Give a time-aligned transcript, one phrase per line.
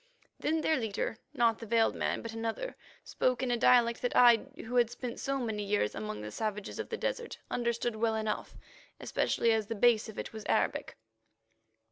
[0.39, 4.89] Then their leader—not the veiled man, but another—spoke in a dialect that I, who had
[4.89, 8.57] spent so many years among the savages of the desert, understood well enough,
[8.99, 10.97] especially as the base of it was Arabic.